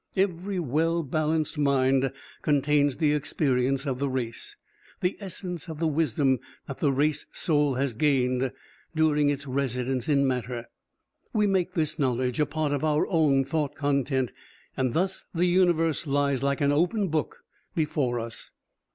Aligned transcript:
Every 0.17 0.57
well 0.59 1.03
balanced 1.03 1.59
mind 1.59 2.11
contains 2.41 2.97
the 2.97 3.13
experience 3.13 3.85
of 3.85 3.99
the 3.99 4.09
race, 4.09 4.55
the 5.01 5.15
essence 5.19 5.69
of 5.69 5.77
the 5.77 5.85
wisdom 5.85 6.39
that 6.65 6.79
the 6.79 6.91
race 6.91 7.27
soul 7.33 7.75
has 7.75 7.93
gained 7.93 8.51
during 8.95 9.29
its 9.29 9.45
residence 9.45 10.09
in 10.09 10.25
matter. 10.25 10.65
We 11.33 11.45
make 11.45 11.73
this 11.73 11.99
knowledge 11.99 12.39
a 12.39 12.47
part 12.47 12.73
of 12.73 12.83
our 12.83 13.05
own 13.09 13.45
thought 13.45 13.75
content, 13.75 14.31
and 14.75 14.95
thus 14.95 15.25
the 15.35 15.45
Universe 15.45 16.07
lies 16.07 16.41
like 16.41 16.61
an 16.61 16.71
open 16.71 17.09
book 17.09 17.43
before 17.75 18.19
us. 18.19 18.49